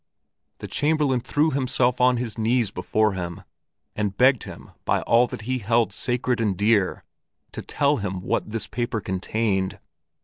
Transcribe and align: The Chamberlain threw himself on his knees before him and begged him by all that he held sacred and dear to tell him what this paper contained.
The 0.57 0.67
Chamberlain 0.67 1.19
threw 1.19 1.51
himself 1.51 2.01
on 2.01 2.17
his 2.17 2.35
knees 2.35 2.71
before 2.71 3.13
him 3.13 3.43
and 3.95 4.17
begged 4.17 4.45
him 4.45 4.71
by 4.83 5.01
all 5.01 5.27
that 5.27 5.43
he 5.43 5.59
held 5.59 5.93
sacred 5.93 6.41
and 6.41 6.57
dear 6.57 7.03
to 7.51 7.61
tell 7.61 7.97
him 7.97 8.19
what 8.21 8.49
this 8.49 8.65
paper 8.65 8.99
contained. 8.99 9.77